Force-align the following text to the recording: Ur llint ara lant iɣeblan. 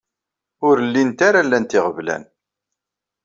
Ur 0.67 0.77
llint 0.89 1.19
ara 1.27 1.41
lant 1.49 1.71
iɣeblan. 1.77 2.23